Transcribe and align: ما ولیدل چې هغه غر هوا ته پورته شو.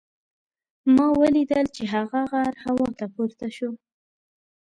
ما 0.95 1.07
ولیدل 1.21 1.65
چې 1.75 1.83
هغه 1.93 2.19
غر 2.31 2.53
هوا 2.63 2.87
ته 2.99 3.05
پورته 3.13 3.47
شو. 3.55 3.69